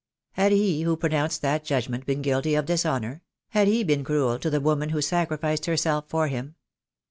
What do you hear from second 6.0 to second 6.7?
for him?